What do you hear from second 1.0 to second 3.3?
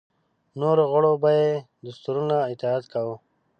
به یې دستورونو اطاعت کاوه.